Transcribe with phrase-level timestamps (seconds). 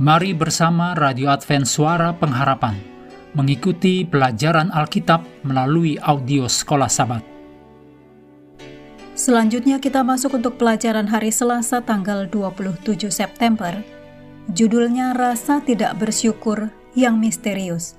[0.00, 2.72] Mari bersama Radio Advent Suara Pengharapan
[3.36, 7.20] mengikuti pelajaran Alkitab melalui audio Sekolah Sabat.
[9.12, 13.76] Selanjutnya kita masuk untuk pelajaran hari Selasa tanggal 27 September.
[14.48, 17.92] Judulnya Rasa Tidak Bersyukur yang Misterius.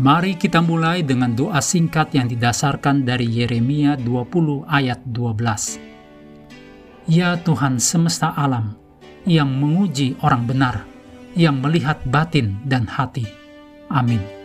[0.00, 5.76] Mari kita mulai dengan doa singkat yang didasarkan dari Yeremia 20 ayat 12.
[7.04, 8.81] Ya Tuhan semesta alam,
[9.28, 10.82] yang menguji orang benar,
[11.38, 13.26] yang melihat batin dan hati.
[13.92, 14.41] Amin.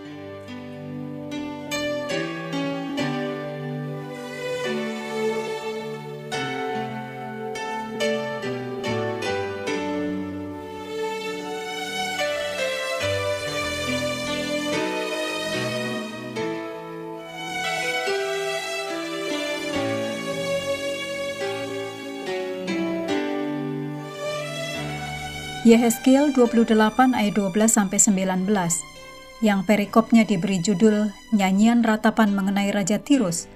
[25.67, 26.79] Yehezkiel 28
[27.11, 28.47] ayat 12 sampai 19
[29.43, 33.51] yang perikopnya diberi judul Nyanyian Ratapan mengenai Raja Tirus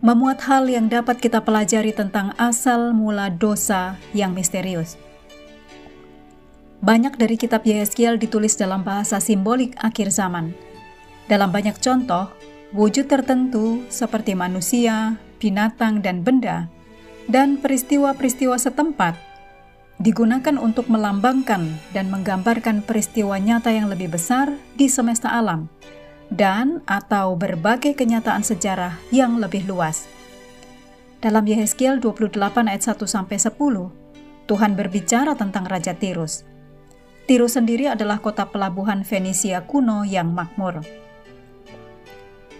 [0.00, 4.96] memuat hal yang dapat kita pelajari tentang asal mula dosa yang misterius.
[6.80, 10.56] Banyak dari kitab Yehezkiel ditulis dalam bahasa simbolik akhir zaman.
[11.28, 12.32] Dalam banyak contoh,
[12.72, 16.72] wujud tertentu seperti manusia, binatang, dan benda,
[17.28, 19.31] dan peristiwa-peristiwa setempat
[20.02, 25.70] digunakan untuk melambangkan dan menggambarkan peristiwa nyata yang lebih besar di semesta alam
[26.26, 30.10] dan atau berbagai kenyataan sejarah yang lebih luas.
[31.22, 32.34] Dalam Yehezkiel 28
[32.66, 33.54] ayat 1 sampai 10,
[34.50, 36.42] Tuhan berbicara tentang Raja Tirus.
[37.30, 40.82] Tirus sendiri adalah kota pelabuhan Fenisia kuno yang makmur.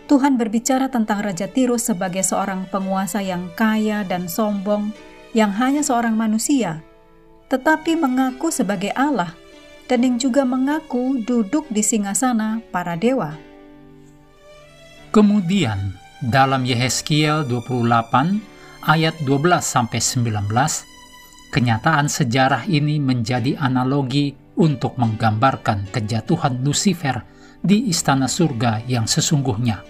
[0.06, 4.94] Tuhan berbicara tentang Raja Tirus sebagai seorang penguasa yang kaya dan sombong,
[5.34, 6.84] yang hanya seorang manusia
[7.52, 9.36] tetapi mengaku sebagai Allah
[9.84, 13.36] dan yang juga mengaku duduk di singgasana para dewa.
[15.12, 15.92] Kemudian
[16.24, 20.48] dalam Yehezkiel 28 ayat 12 sampai 19
[21.52, 27.20] kenyataan sejarah ini menjadi analogi untuk menggambarkan kejatuhan Lucifer
[27.60, 29.84] di istana surga yang sesungguhnya.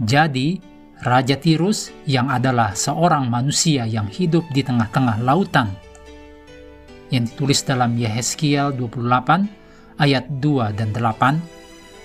[0.00, 0.56] Jadi,
[1.04, 5.68] Raja Tirus yang adalah seorang manusia yang hidup di tengah-tengah lautan
[7.10, 9.46] yang ditulis dalam Yehezkiel 28
[9.98, 11.38] ayat 2 dan 8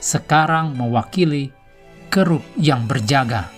[0.01, 1.49] sekarang mewakili
[2.13, 3.49] kerub yang berjaga.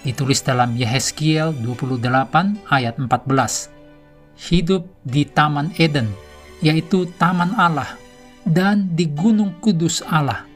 [0.00, 3.68] Ditulis dalam Yehezkiel 28 ayat 14
[4.48, 6.08] hidup di Taman Eden
[6.64, 8.00] yaitu Taman Allah
[8.48, 10.48] dan di Gunung Kudus Allah.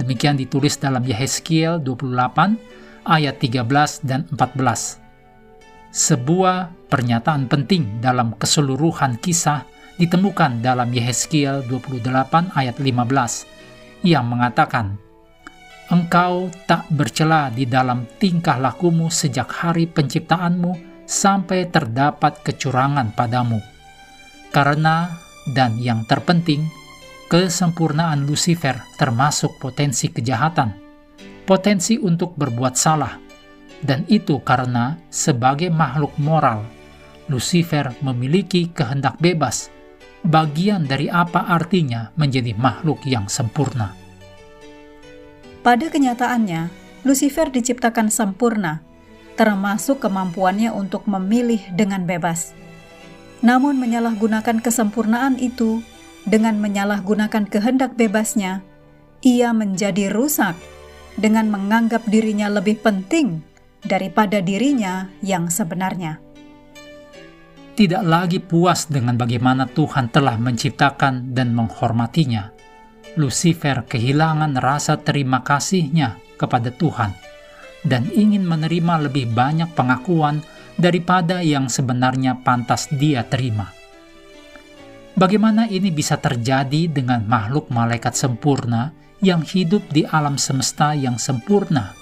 [0.00, 2.56] Demikian ditulis dalam Yehezkiel 28
[3.04, 5.07] ayat 13 dan 14
[5.88, 9.64] sebuah pernyataan penting dalam keseluruhan kisah
[9.98, 15.00] ditemukan dalam Yehezkiel 28 ayat 15 yang mengatakan,
[15.88, 23.58] Engkau tak bercela di dalam tingkah lakumu sejak hari penciptaanmu sampai terdapat kecurangan padamu.
[24.52, 25.08] Karena,
[25.48, 26.68] dan yang terpenting,
[27.32, 30.76] kesempurnaan Lucifer termasuk potensi kejahatan,
[31.48, 33.27] potensi untuk berbuat salah,
[33.82, 36.66] dan itu karena sebagai makhluk moral,
[37.30, 39.70] Lucifer memiliki kehendak bebas,
[40.24, 43.94] bagian dari apa artinya menjadi makhluk yang sempurna.
[45.62, 46.72] Pada kenyataannya,
[47.04, 48.82] Lucifer diciptakan sempurna,
[49.38, 52.56] termasuk kemampuannya untuk memilih dengan bebas.
[53.38, 55.78] Namun menyalahgunakan kesempurnaan itu
[56.26, 58.66] dengan menyalahgunakan kehendak bebasnya,
[59.22, 60.58] ia menjadi rusak
[61.14, 63.42] dengan menganggap dirinya lebih penting
[63.82, 66.18] daripada dirinya yang sebenarnya.
[67.78, 72.50] Tidak lagi puas dengan bagaimana Tuhan telah menciptakan dan menghormatinya,
[73.14, 77.14] Lucifer kehilangan rasa terima kasihnya kepada Tuhan
[77.86, 80.42] dan ingin menerima lebih banyak pengakuan
[80.74, 83.70] daripada yang sebenarnya pantas dia terima.
[85.18, 91.98] Bagaimana ini bisa terjadi dengan makhluk malaikat sempurna yang hidup di alam semesta yang sempurna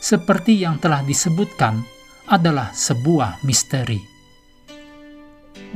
[0.00, 1.82] seperti yang telah disebutkan,
[2.26, 4.02] adalah sebuah misteri.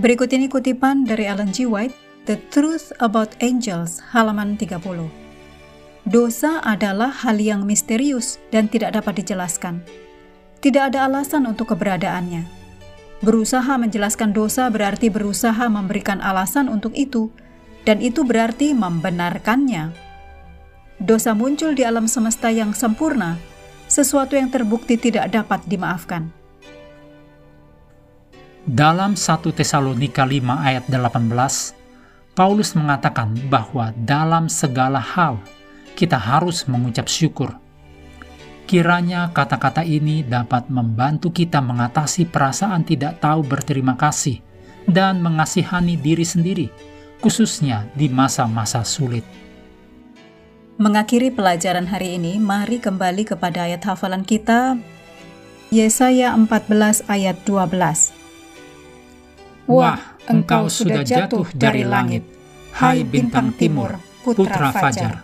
[0.00, 1.66] Berikut ini kutipan dari Alan G.
[1.66, 1.94] White,
[2.26, 5.06] The Truth About Angels, halaman 30.
[6.08, 9.84] Dosa adalah hal yang misterius dan tidak dapat dijelaskan.
[10.60, 12.48] Tidak ada alasan untuk keberadaannya.
[13.20, 17.28] Berusaha menjelaskan dosa berarti berusaha memberikan alasan untuk itu,
[17.84, 19.92] dan itu berarti membenarkannya.
[21.00, 23.40] Dosa muncul di alam semesta yang sempurna
[23.90, 26.30] sesuatu yang terbukti tidak dapat dimaafkan.
[28.62, 31.74] Dalam 1 Tesalonika 5 ayat 18,
[32.38, 35.42] Paulus mengatakan bahwa dalam segala hal
[35.98, 37.50] kita harus mengucap syukur.
[38.70, 44.38] Kiranya kata-kata ini dapat membantu kita mengatasi perasaan tidak tahu berterima kasih
[44.86, 46.70] dan mengasihani diri sendiri,
[47.18, 49.26] khususnya di masa-masa sulit.
[50.80, 54.80] Mengakhiri pelajaran hari ini, mari kembali kepada ayat hafalan kita,
[55.68, 58.16] Yesaya 14 ayat 12.
[59.68, 62.24] Wah, engkau sudah jatuh dari langit,
[62.80, 65.20] hai bintang timur, putra fajar.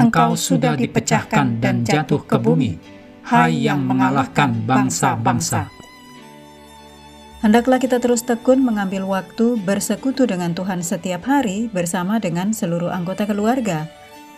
[0.00, 2.80] Engkau sudah dipecahkan dan jatuh ke bumi,
[3.28, 5.68] hai yang mengalahkan bangsa-bangsa.
[7.44, 13.28] Hendaklah kita terus tekun mengambil waktu bersekutu dengan Tuhan setiap hari bersama dengan seluruh anggota
[13.28, 13.84] keluarga,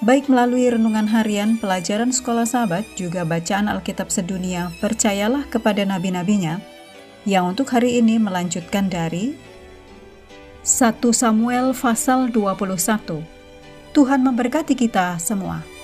[0.04, 6.60] baik melalui renungan harian, pelajaran sekolah sahabat, juga bacaan Alkitab sedunia, percayalah kepada nabi-nabinya,
[7.24, 9.38] yang untuk hari ini melanjutkan dari
[10.66, 13.22] 1 Samuel pasal 21.
[13.94, 15.75] Tuhan memberkati kita semua.